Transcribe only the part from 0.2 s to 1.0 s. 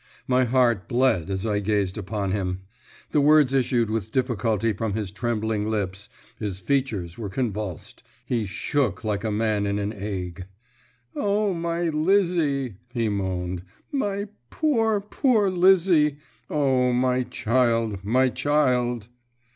My heart